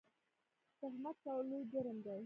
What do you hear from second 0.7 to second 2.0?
تهمت کول لوی جرم